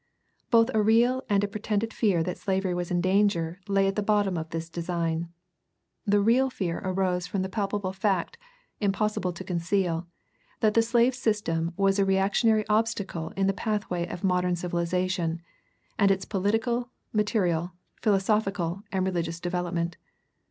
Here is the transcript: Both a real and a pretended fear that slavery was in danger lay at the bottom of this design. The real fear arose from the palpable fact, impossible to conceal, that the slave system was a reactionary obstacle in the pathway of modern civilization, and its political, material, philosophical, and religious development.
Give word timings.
Both 0.49 0.71
a 0.73 0.81
real 0.81 1.21
and 1.29 1.43
a 1.43 1.47
pretended 1.47 1.93
fear 1.93 2.23
that 2.23 2.39
slavery 2.39 2.73
was 2.73 2.89
in 2.89 3.01
danger 3.01 3.59
lay 3.67 3.85
at 3.87 3.95
the 3.95 4.01
bottom 4.01 4.35
of 4.35 4.49
this 4.49 4.67
design. 4.67 5.29
The 6.07 6.19
real 6.19 6.49
fear 6.49 6.81
arose 6.83 7.27
from 7.27 7.43
the 7.43 7.49
palpable 7.49 7.93
fact, 7.93 8.35
impossible 8.79 9.31
to 9.31 9.43
conceal, 9.43 10.07
that 10.59 10.73
the 10.73 10.81
slave 10.81 11.13
system 11.13 11.75
was 11.77 11.99
a 11.99 12.03
reactionary 12.03 12.65
obstacle 12.67 13.29
in 13.37 13.45
the 13.45 13.53
pathway 13.53 14.07
of 14.07 14.23
modern 14.23 14.55
civilization, 14.55 15.39
and 15.99 16.09
its 16.09 16.25
political, 16.25 16.89
material, 17.13 17.73
philosophical, 18.01 18.81
and 18.91 19.05
religious 19.05 19.39
development. 19.39 19.97